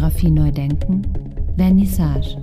Fotografie 0.00 0.30
neu 0.30 0.50
denken, 0.50 1.02
Vernissage. 1.58 2.38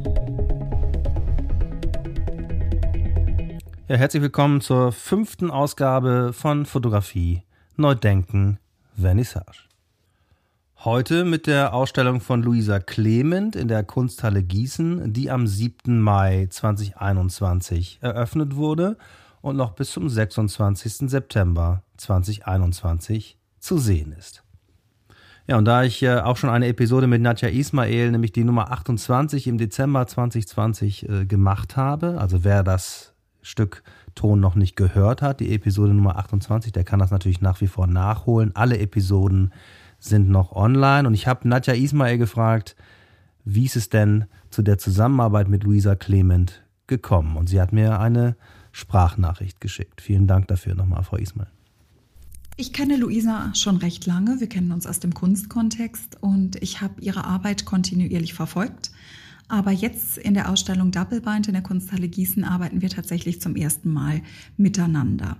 Ja, 3.88 3.96
herzlich 3.96 4.22
willkommen 4.22 4.62
zur 4.62 4.92
fünften 4.92 5.50
Ausgabe 5.50 6.34
von 6.34 6.68
Fotografie 6.68 7.42
neu 7.76 7.96
denken, 7.96 8.60
Vernissage. 8.96 9.64
Heute 10.86 11.26
mit 11.26 11.48
der 11.48 11.74
Ausstellung 11.74 12.22
von 12.22 12.44
Luisa 12.44 12.80
Clement 12.80 13.56
in 13.56 13.68
der 13.68 13.84
Kunsthalle 13.84 14.44
Gießen, 14.44 15.12
die 15.12 15.32
am 15.32 15.48
7. 15.48 16.00
Mai 16.00 16.46
2021 16.52 17.98
eröffnet 18.02 18.56
wurde 18.56 18.98
und 19.42 19.56
noch 19.56 19.72
bis 19.72 19.90
zum 19.90 20.10
26. 20.10 21.10
September 21.10 21.82
2021 21.98 23.40
zu 23.58 23.80
sehen 23.80 24.12
ist. 24.12 24.44
Ja, 25.48 25.58
und 25.58 25.66
da 25.66 25.84
ich 25.84 26.04
äh, 26.04 26.20
auch 26.20 26.36
schon 26.36 26.50
eine 26.50 26.68
Episode 26.68 27.08
mit 27.08 27.22
Nadja 27.22 27.48
Ismail, 27.48 28.12
nämlich 28.12 28.34
die 28.34 28.44
Nummer 28.44 28.70
28 28.72 29.48
im 29.48 29.58
Dezember 29.58 30.06
2020 30.06 31.08
äh, 31.08 31.26
gemacht 31.26 31.78
habe, 31.78 32.20
also 32.20 32.44
wer 32.44 32.64
das 32.64 33.14
Stück 33.42 33.82
Ton 34.14 34.42
noch 34.42 34.56
nicht 34.56 34.76
gehört 34.76 35.22
hat, 35.22 35.40
die 35.40 35.54
Episode 35.54 35.94
Nummer 35.94 36.18
28, 36.18 36.74
der 36.74 36.84
kann 36.84 37.00
das 37.00 37.12
natürlich 37.12 37.40
nach 37.40 37.62
wie 37.62 37.68
vor 37.68 37.88
nachholen. 37.88 38.52
Alle 38.56 38.78
Episoden 38.80 39.54
sind 40.00 40.30
noch 40.30 40.52
online 40.52 41.08
und 41.08 41.14
ich 41.14 41.28
habe 41.28 41.48
Nadja 41.48 41.74
Ismail 41.74 42.18
gefragt, 42.18 42.76
wie 43.46 43.66
ist 43.66 43.78
es 43.78 43.90
denn 43.90 44.26
zu 44.50 44.64
der 44.64 44.78
Zusammenarbeit 44.78 45.48
mit 45.48 45.64
Luisa 45.64 45.96
Clement 45.96 46.62
gekommen? 46.88 47.38
Und 47.38 47.48
sie 47.48 47.62
hat 47.62 47.72
mir 47.72 48.02
eine 48.02 48.36
Sprachnachricht 48.74 49.62
geschickt. 49.62 50.02
Vielen 50.02 50.28
Dank 50.28 50.50
dafür 50.50 50.76
nochmal, 50.76 51.04
Frau 51.04 51.16
Ismail. 51.16 51.48
Ich 52.60 52.74
kenne 52.74 52.98
Luisa 52.98 53.54
schon 53.54 53.78
recht 53.78 54.08
lange. 54.08 54.40
Wir 54.40 54.50
kennen 54.50 54.72
uns 54.72 54.88
aus 54.88 55.00
dem 55.00 55.14
Kunstkontext 55.14 56.18
und 56.22 56.56
ich 56.56 56.82
habe 56.82 57.00
ihre 57.02 57.24
Arbeit 57.24 57.66
kontinuierlich 57.66 58.34
verfolgt. 58.34 58.90
Aber 59.48 59.70
jetzt 59.70 60.18
in 60.18 60.34
der 60.34 60.50
Ausstellung 60.50 60.90
Doppelbeint 60.90 61.48
in 61.48 61.54
der 61.54 61.62
Kunsthalle 61.62 62.08
Gießen 62.08 62.44
arbeiten 62.44 62.82
wir 62.82 62.90
tatsächlich 62.90 63.40
zum 63.42 63.56
ersten 63.56 63.94
Mal 63.94 64.24
miteinander. 64.58 65.38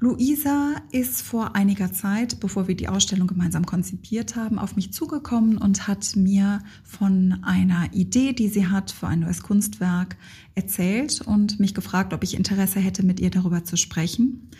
Luisa 0.00 0.76
ist 0.92 1.22
vor 1.22 1.56
einiger 1.56 1.92
Zeit, 1.92 2.38
bevor 2.38 2.68
wir 2.68 2.76
die 2.76 2.86
Ausstellung 2.86 3.26
gemeinsam 3.26 3.66
konzipiert 3.66 4.36
haben, 4.36 4.60
auf 4.60 4.76
mich 4.76 4.92
zugekommen 4.92 5.58
und 5.58 5.88
hat 5.88 6.14
mir 6.14 6.60
von 6.84 7.40
einer 7.42 7.92
Idee, 7.92 8.32
die 8.32 8.46
sie 8.46 8.68
hat 8.68 8.92
für 8.92 9.08
ein 9.08 9.20
neues 9.20 9.42
Kunstwerk 9.42 10.16
erzählt 10.54 11.20
und 11.22 11.58
mich 11.58 11.74
gefragt, 11.74 12.12
ob 12.12 12.22
ich 12.22 12.34
Interesse 12.34 12.78
hätte, 12.78 13.04
mit 13.04 13.18
ihr 13.18 13.30
darüber 13.30 13.64
zu 13.64 13.76
sprechen. 13.76 14.50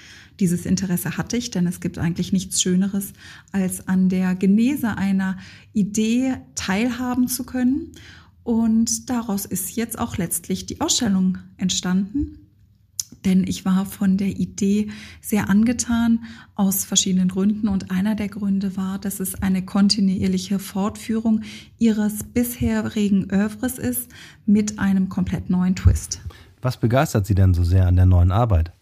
Dieses 0.40 0.66
Interesse 0.66 1.16
hatte 1.16 1.36
ich, 1.36 1.52
denn 1.52 1.68
es 1.68 1.78
gibt 1.78 1.98
eigentlich 1.98 2.32
nichts 2.32 2.60
Schöneres, 2.60 3.12
als 3.52 3.86
an 3.86 4.08
der 4.08 4.34
Genese 4.34 4.96
einer 4.96 5.38
Idee 5.72 6.38
teilhaben 6.56 7.28
zu 7.28 7.44
können. 7.44 7.92
Und 8.42 9.08
daraus 9.08 9.44
ist 9.44 9.76
jetzt 9.76 10.00
auch 10.00 10.16
letztlich 10.16 10.66
die 10.66 10.80
Ausstellung 10.80 11.38
entstanden 11.58 12.47
denn 13.28 13.44
ich 13.46 13.66
war 13.66 13.84
von 13.84 14.16
der 14.16 14.28
Idee 14.28 14.88
sehr 15.20 15.50
angetan 15.50 16.20
aus 16.54 16.86
verschiedenen 16.86 17.28
Gründen 17.28 17.68
und 17.68 17.90
einer 17.90 18.14
der 18.14 18.28
Gründe 18.28 18.76
war, 18.76 18.98
dass 18.98 19.20
es 19.20 19.42
eine 19.42 19.62
kontinuierliche 19.62 20.58
Fortführung 20.58 21.42
ihres 21.78 22.24
bisherigen 22.24 23.30
Övres 23.30 23.78
ist 23.78 24.10
mit 24.46 24.78
einem 24.78 25.10
komplett 25.10 25.50
neuen 25.50 25.76
Twist. 25.76 26.22
Was 26.62 26.78
begeistert 26.78 27.26
Sie 27.26 27.34
denn 27.34 27.52
so 27.52 27.64
sehr 27.64 27.86
an 27.86 27.96
der 27.96 28.06
neuen 28.06 28.32
Arbeit? 28.32 28.72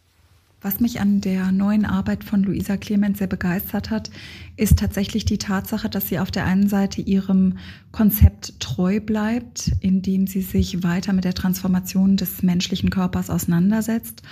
Was 0.67 0.81
mich 0.81 1.01
an 1.01 1.21
der 1.21 1.53
neuen 1.53 1.85
Arbeit 1.85 2.25
von 2.25 2.43
Luisa 2.43 2.77
Clement 2.77 3.17
sehr 3.17 3.29
begeistert 3.29 3.91
hat, 3.91 4.11
ist 4.57 4.81
tatsächlich 4.81 5.25
die 5.25 5.39
Tatsache, 5.39 5.89
dass 5.89 6.09
sie 6.09 6.19
auf 6.19 6.33
der 6.33 6.45
einen 6.45 6.69
Seite 6.69 7.01
ihrem 7.01 7.59
Konzept 7.93 8.59
treu 8.59 8.99
bleibt, 8.99 9.71
indem 9.79 10.27
sie 10.27 10.41
sich 10.41 10.83
weiter 10.83 11.13
mit 11.13 11.23
der 11.23 11.35
Transformation 11.35 12.17
des 12.17 12.43
menschlichen 12.43 12.91
Körpers 12.91 13.31
auseinandersetzt 13.31 14.23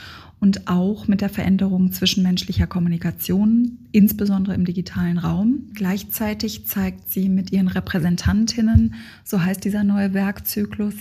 und 0.45 0.69
auch 0.69 1.09
mit 1.09 1.23
der 1.23 1.31
Veränderung 1.31 1.91
zwischenmenschlicher 1.91 2.67
Kommunikation, 2.67 3.79
insbesondere 3.93 4.55
im 4.55 4.67
digitalen 4.67 5.17
Raum. 5.17 5.71
Gleichzeitig 5.73 6.67
zeigt 6.67 7.11
sie 7.11 7.31
mit 7.31 7.51
ihren 7.51 7.69
Repräsentantinnen, 7.69 8.95
so 9.25 9.43
heißt 9.43 9.65
dieser 9.65 9.85
neue 9.85 10.13
Werkzyklus, 10.13 10.97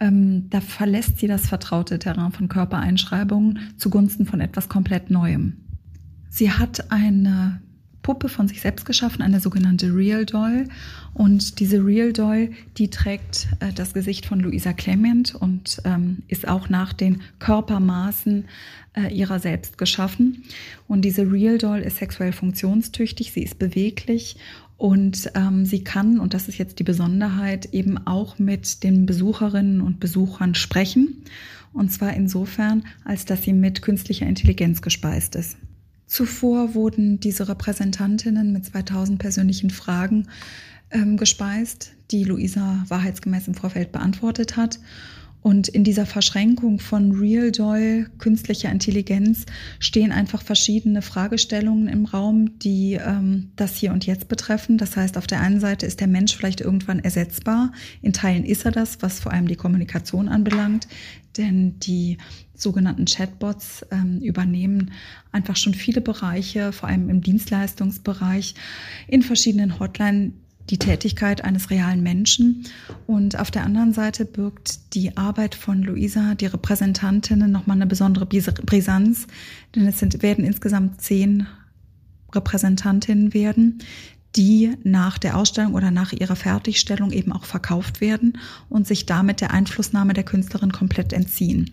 ähm, 0.00 0.50
da 0.50 0.60
verlässt 0.60 1.20
sie 1.20 1.28
das 1.28 1.46
vertraute 1.46 2.00
Terrain 2.00 2.32
von 2.32 2.48
Körpereinschreibungen 2.48 3.60
zugunsten 3.76 4.26
von 4.26 4.40
etwas 4.40 4.68
komplett 4.68 5.10
Neuem. 5.10 5.58
Sie 6.28 6.50
hat 6.50 6.90
eine 6.90 7.62
Puppe 8.02 8.28
von 8.28 8.48
sich 8.48 8.60
selbst 8.60 8.84
geschaffen, 8.84 9.22
eine 9.22 9.40
sogenannte 9.40 9.94
Real 9.94 10.26
Doll. 10.26 10.68
Und 11.14 11.60
diese 11.60 11.84
Real 11.84 12.12
Doll, 12.12 12.50
die 12.78 12.88
trägt 12.88 13.48
äh, 13.60 13.72
das 13.72 13.94
Gesicht 13.94 14.26
von 14.26 14.40
Luisa 14.40 14.72
Clement 14.72 15.34
und 15.34 15.80
ähm, 15.84 16.18
ist 16.28 16.48
auch 16.48 16.68
nach 16.68 16.92
den 16.92 17.22
Körpermaßen 17.38 18.44
äh, 18.94 19.14
ihrer 19.14 19.38
selbst 19.38 19.78
geschaffen. 19.78 20.44
Und 20.88 21.02
diese 21.02 21.30
Real 21.30 21.58
Doll 21.58 21.80
ist 21.80 21.98
sexuell 21.98 22.32
funktionstüchtig, 22.32 23.32
sie 23.32 23.42
ist 23.42 23.58
beweglich 23.58 24.36
und 24.76 25.30
ähm, 25.34 25.64
sie 25.64 25.84
kann, 25.84 26.18
und 26.18 26.34
das 26.34 26.48
ist 26.48 26.58
jetzt 26.58 26.80
die 26.80 26.84
Besonderheit, 26.84 27.72
eben 27.72 28.04
auch 28.04 28.40
mit 28.40 28.82
den 28.82 29.06
Besucherinnen 29.06 29.80
und 29.80 30.00
Besuchern 30.00 30.56
sprechen. 30.56 31.22
Und 31.72 31.92
zwar 31.92 32.14
insofern, 32.14 32.84
als 33.04 33.24
dass 33.24 33.44
sie 33.44 33.52
mit 33.52 33.80
künstlicher 33.80 34.26
Intelligenz 34.26 34.82
gespeist 34.82 35.36
ist. 35.36 35.56
Zuvor 36.12 36.74
wurden 36.74 37.20
diese 37.20 37.48
Repräsentantinnen 37.48 38.52
mit 38.52 38.66
2000 38.66 39.18
persönlichen 39.18 39.70
Fragen 39.70 40.28
ähm, 40.90 41.16
gespeist, 41.16 41.94
die 42.10 42.24
Luisa 42.24 42.84
wahrheitsgemäß 42.86 43.48
im 43.48 43.54
Vorfeld 43.54 43.92
beantwortet 43.92 44.58
hat. 44.58 44.78
Und 45.42 45.66
in 45.66 45.82
dieser 45.82 46.06
Verschränkung 46.06 46.78
von 46.78 47.12
Real 47.12 47.50
Doll, 47.50 48.08
künstlicher 48.18 48.70
Intelligenz, 48.70 49.44
stehen 49.80 50.12
einfach 50.12 50.40
verschiedene 50.40 51.02
Fragestellungen 51.02 51.88
im 51.88 52.04
Raum, 52.04 52.58
die 52.60 52.94
ähm, 52.94 53.50
das 53.56 53.74
Hier 53.74 53.92
und 53.92 54.06
Jetzt 54.06 54.28
betreffen. 54.28 54.78
Das 54.78 54.96
heißt, 54.96 55.18
auf 55.18 55.26
der 55.26 55.40
einen 55.40 55.58
Seite 55.58 55.84
ist 55.84 55.98
der 55.98 56.06
Mensch 56.06 56.36
vielleicht 56.36 56.60
irgendwann 56.60 57.00
ersetzbar. 57.00 57.72
In 58.02 58.12
Teilen 58.12 58.44
ist 58.44 58.64
er 58.64 58.70
das, 58.70 58.98
was 59.00 59.18
vor 59.18 59.32
allem 59.32 59.48
die 59.48 59.56
Kommunikation 59.56 60.28
anbelangt. 60.28 60.86
Denn 61.36 61.80
die 61.80 62.18
sogenannten 62.54 63.06
Chatbots 63.06 63.84
ähm, 63.90 64.20
übernehmen 64.20 64.92
einfach 65.32 65.56
schon 65.56 65.74
viele 65.74 66.00
Bereiche, 66.00 66.72
vor 66.72 66.88
allem 66.88 67.10
im 67.10 67.20
Dienstleistungsbereich, 67.20 68.54
in 69.08 69.22
verschiedenen 69.22 69.80
Hotline 69.80 70.32
die 70.72 70.78
Tätigkeit 70.78 71.44
eines 71.44 71.70
realen 71.70 72.02
Menschen. 72.02 72.64
Und 73.06 73.38
auf 73.38 73.50
der 73.50 73.62
anderen 73.62 73.92
Seite 73.92 74.24
birgt 74.24 74.94
die 74.94 75.16
Arbeit 75.18 75.54
von 75.54 75.82
Luisa, 75.82 76.34
die 76.34 76.46
Repräsentantinnen, 76.46 77.52
nochmal 77.52 77.76
eine 77.76 77.86
besondere 77.86 78.24
Brisanz, 78.26 79.26
denn 79.76 79.86
es 79.86 79.98
sind, 79.98 80.22
werden 80.22 80.44
insgesamt 80.44 81.00
zehn 81.02 81.46
Repräsentantinnen 82.34 83.34
werden, 83.34 83.80
die 84.34 84.72
nach 84.82 85.18
der 85.18 85.36
Ausstellung 85.36 85.74
oder 85.74 85.90
nach 85.90 86.14
ihrer 86.14 86.36
Fertigstellung 86.36 87.12
eben 87.12 87.32
auch 87.32 87.44
verkauft 87.44 88.00
werden 88.00 88.38
und 88.70 88.86
sich 88.86 89.04
damit 89.04 89.42
der 89.42 89.50
Einflussnahme 89.50 90.14
der 90.14 90.24
Künstlerin 90.24 90.72
komplett 90.72 91.12
entziehen. 91.12 91.70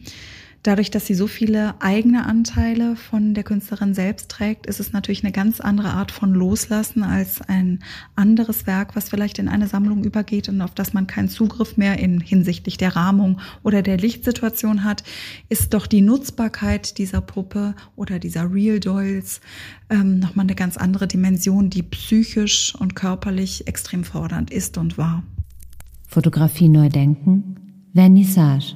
Dadurch, 0.64 0.92
dass 0.92 1.08
sie 1.08 1.14
so 1.14 1.28
viele 1.28 1.82
eigene 1.82 2.26
Anteile 2.26 2.98
von 2.98 3.34
der 3.34 3.46
Künstlerin 3.46 3.94
selbst 3.94 4.30
trägt, 4.30 4.66
ist 4.66 4.82
es 4.82 4.92
natürlich 4.92 5.24
eine 5.24 5.32
ganz 5.32 5.62
andere 5.62 5.92
Art 5.92 6.12
von 6.12 6.34
Loslassen 6.34 7.04
als 7.04 7.42
ein 7.42 7.80
anderes 8.16 8.68
Werk, 8.68 8.94
was 8.96 9.10
vielleicht 9.10 9.40
in 9.40 9.48
eine 9.48 9.68
Sammlung 9.68 10.04
übergeht 10.04 10.50
und 10.50 10.62
auf 10.62 10.76
das 10.76 10.94
man 10.94 11.08
keinen 11.08 11.30
Zugriff 11.30 11.78
mehr 11.78 11.98
in 12.00 12.20
hinsichtlich 12.20 12.78
der 12.78 12.98
Rahmung 12.98 13.40
oder 13.64 13.82
der 13.82 13.98
Lichtsituation 13.98 14.84
hat, 14.84 15.04
ist 15.48 15.74
doch 15.74 15.88
die 15.88 16.02
Nutzbarkeit 16.02 16.98
dieser 16.98 17.22
Puppe 17.22 17.74
oder 17.96 18.20
dieser 18.20 18.54
Real 18.54 18.82
Dolls 18.82 19.40
ähm, 19.90 20.20
nochmal 20.20 20.44
eine 20.44 20.56
ganz 20.56 20.76
andere 20.76 21.08
Dimension, 21.08 21.70
die 21.70 21.84
psychisch 21.84 22.76
und 22.76 22.96
körperlich 22.96 23.66
extrem 23.68 24.04
fordernd 24.04 24.52
ist 24.52 24.78
und 24.78 24.98
war. 24.98 25.24
Fotografie 26.06 26.68
neu 26.68 26.90
denken, 26.90 27.56
Vernissage. 27.94 28.76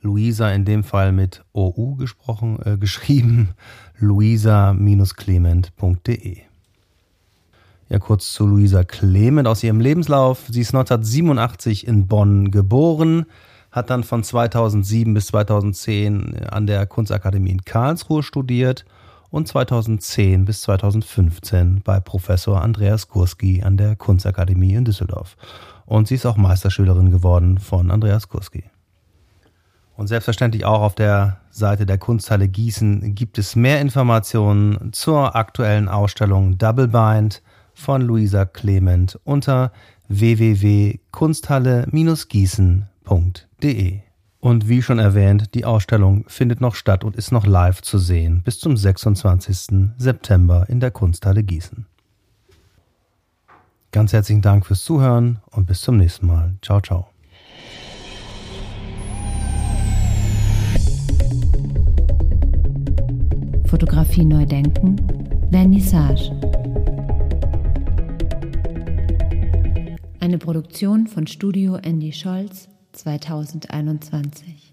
Luisa 0.00 0.50
in 0.50 0.64
dem 0.64 0.82
Fall 0.82 1.12
mit 1.12 1.44
OU 1.52 1.94
gesprochen, 1.94 2.58
äh, 2.64 2.76
geschrieben, 2.78 3.50
luisa-clement.de. 4.00 6.38
Ja, 7.88 7.98
kurz 8.00 8.32
zu 8.32 8.44
Luisa 8.44 8.82
Clement 8.82 9.46
aus 9.46 9.62
ihrem 9.62 9.78
Lebenslauf. 9.78 10.46
Sie 10.48 10.62
ist 10.62 10.74
1987 10.74 11.86
in 11.86 12.08
Bonn 12.08 12.50
geboren 12.50 13.26
hat 13.72 13.90
dann 13.90 14.04
von 14.04 14.22
2007 14.22 15.12
bis 15.14 15.28
2010 15.28 16.44
an 16.46 16.66
der 16.66 16.84
Kunstakademie 16.86 17.50
in 17.50 17.64
Karlsruhe 17.64 18.22
studiert 18.22 18.84
und 19.30 19.48
2010 19.48 20.44
bis 20.44 20.60
2015 20.60 21.80
bei 21.82 21.98
Professor 21.98 22.60
Andreas 22.62 23.08
Kurski 23.08 23.62
an 23.62 23.78
der 23.78 23.96
Kunstakademie 23.96 24.74
in 24.74 24.84
Düsseldorf. 24.84 25.38
Und 25.86 26.06
sie 26.06 26.16
ist 26.16 26.26
auch 26.26 26.36
Meisterschülerin 26.36 27.10
geworden 27.10 27.56
von 27.58 27.90
Andreas 27.90 28.28
Kurski. 28.28 28.64
Und 29.96 30.08
selbstverständlich 30.08 30.66
auch 30.66 30.82
auf 30.82 30.94
der 30.94 31.38
Seite 31.50 31.86
der 31.86 31.96
Kunsthalle 31.98 32.48
Gießen 32.48 33.14
gibt 33.14 33.38
es 33.38 33.56
mehr 33.56 33.80
Informationen 33.80 34.92
zur 34.92 35.34
aktuellen 35.34 35.88
Ausstellung 35.88 36.58
Double 36.58 36.88
Bind 36.88 37.40
von 37.74 38.02
Luisa 38.02 38.44
Clement 38.44 39.18
unter 39.24 39.72
www.kunsthalle-gießen.de. 40.08 42.91
Und 43.04 43.48
wie 44.68 44.82
schon 44.82 44.98
erwähnt, 44.98 45.54
die 45.54 45.64
Ausstellung 45.64 46.24
findet 46.26 46.60
noch 46.60 46.74
statt 46.74 47.04
und 47.04 47.14
ist 47.14 47.30
noch 47.30 47.46
live 47.46 47.82
zu 47.82 47.98
sehen 47.98 48.42
bis 48.44 48.58
zum 48.58 48.76
26. 48.76 49.92
September 49.98 50.66
in 50.68 50.80
der 50.80 50.90
Kunsthalle 50.90 51.42
Gießen. 51.44 51.86
Ganz 53.92 54.12
herzlichen 54.12 54.40
Dank 54.40 54.66
fürs 54.66 54.82
Zuhören 54.82 55.40
und 55.50 55.66
bis 55.66 55.82
zum 55.82 55.96
nächsten 55.98 56.26
Mal. 56.26 56.54
Ciao, 56.62 56.80
ciao. 56.80 57.08
Fotografie 63.66 64.24
neu 64.24 64.44
denken, 64.46 64.96
Vernissage. 65.50 66.30
Eine 70.20 70.38
Produktion 70.38 71.06
von 71.06 71.26
Studio 71.26 71.76
Andy 71.76 72.12
Scholz 72.12 72.68
2021. 72.92 74.71